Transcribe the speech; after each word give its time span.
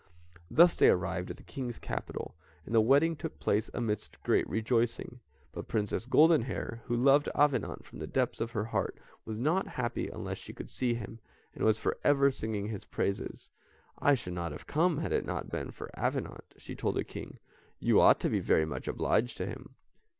Thus 0.49 0.75
they 0.77 0.89
arrived 0.89 1.29
at 1.29 1.37
the 1.37 1.43
King's 1.43 1.77
capital, 1.77 2.33
and 2.65 2.73
the 2.73 2.81
wedding 2.81 3.15
took 3.15 3.37
place 3.37 3.69
amidst 3.71 4.19
great 4.23 4.49
rejoicings; 4.49 5.19
but 5.51 5.67
Princess 5.67 6.07
Goldenhair, 6.07 6.81
who 6.85 6.95
loved 6.97 7.29
Avenant 7.35 7.85
from 7.85 7.99
the 7.99 8.07
depths 8.07 8.41
of 8.41 8.53
her 8.53 8.65
heart, 8.65 8.97
was 9.25 9.37
not 9.37 9.67
happy 9.77 10.07
unless 10.07 10.39
she 10.39 10.53
could 10.53 10.71
see 10.71 10.95
him, 10.95 11.19
and 11.53 11.63
was 11.63 11.77
for 11.77 11.99
ever 12.03 12.31
singing 12.31 12.69
his 12.69 12.83
praises. 12.83 13.51
"I 13.99 14.15
should 14.15 14.33
not 14.33 14.51
have 14.51 14.65
come, 14.65 14.97
had 14.97 15.11
it 15.11 15.23
not 15.23 15.51
been 15.51 15.69
for 15.69 15.91
Avenant," 15.93 16.55
she 16.57 16.73
told 16.73 16.95
the 16.95 17.03
King, 17.03 17.37
"you 17.79 18.01
ought 18.01 18.19
to 18.21 18.29
be 18.31 18.39
very 18.39 18.65
much 18.65 18.87
obliged 18.87 19.37
to 19.37 19.45
him." 19.45 19.75